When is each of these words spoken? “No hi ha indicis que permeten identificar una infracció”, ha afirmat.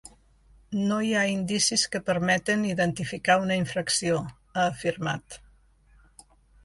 “No 0.91 0.95
hi 1.07 1.11
ha 1.17 1.25
indicis 1.33 1.83
que 1.95 2.01
permeten 2.07 2.65
identificar 2.69 3.37
una 3.45 3.59
infracció”, 3.65 4.17
ha 4.55 4.67
afirmat. 4.73 5.39